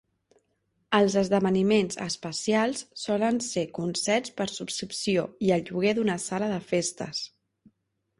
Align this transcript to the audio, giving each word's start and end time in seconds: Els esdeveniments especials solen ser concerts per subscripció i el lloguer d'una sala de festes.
Els 0.99 1.15
esdeveniments 1.19 1.99
especials 2.05 2.81
solen 3.01 3.37
ser 3.47 3.65
concerts 3.79 4.33
per 4.39 4.47
subscripció 4.53 5.27
i 5.49 5.53
el 5.59 5.63
lloguer 5.69 5.93
d'una 5.99 6.17
sala 6.25 6.49
de 6.53 6.57
festes. 6.73 7.21